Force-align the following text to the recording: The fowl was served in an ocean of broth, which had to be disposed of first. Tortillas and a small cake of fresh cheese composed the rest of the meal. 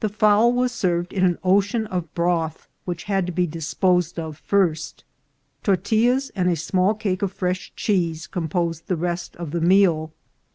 The 0.00 0.08
fowl 0.08 0.54
was 0.54 0.72
served 0.72 1.12
in 1.12 1.22
an 1.22 1.36
ocean 1.44 1.86
of 1.88 2.14
broth, 2.14 2.66
which 2.86 3.04
had 3.04 3.26
to 3.26 3.32
be 3.32 3.46
disposed 3.46 4.18
of 4.18 4.38
first. 4.38 5.04
Tortillas 5.62 6.30
and 6.34 6.48
a 6.48 6.56
small 6.56 6.94
cake 6.94 7.20
of 7.20 7.30
fresh 7.30 7.70
cheese 7.76 8.26
composed 8.26 8.86
the 8.86 8.96
rest 8.96 9.36
of 9.36 9.50
the 9.50 9.60
meal. 9.60 10.14